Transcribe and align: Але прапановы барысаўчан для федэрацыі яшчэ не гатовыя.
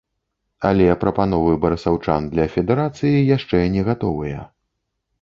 Але 0.69 0.87
прапановы 1.03 1.51
барысаўчан 1.67 2.21
для 2.33 2.49
федэрацыі 2.57 3.23
яшчэ 3.37 3.57
не 3.79 3.89
гатовыя. 3.93 4.39